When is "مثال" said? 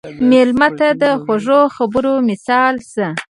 2.29-2.75